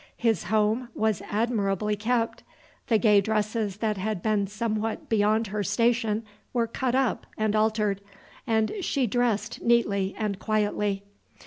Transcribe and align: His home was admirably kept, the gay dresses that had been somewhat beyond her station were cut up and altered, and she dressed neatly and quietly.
His 0.17 0.45
home 0.45 0.89
was 0.95 1.21
admirably 1.29 1.95
kept, 1.95 2.41
the 2.87 2.97
gay 2.97 3.21
dresses 3.21 3.77
that 3.77 3.97
had 3.97 4.23
been 4.23 4.47
somewhat 4.47 5.09
beyond 5.09 5.45
her 5.53 5.61
station 5.63 6.23
were 6.53 6.65
cut 6.65 6.95
up 6.95 7.27
and 7.37 7.55
altered, 7.55 8.01
and 8.47 8.71
she 8.81 9.05
dressed 9.05 9.61
neatly 9.61 10.15
and 10.17 10.39
quietly. 10.39 11.03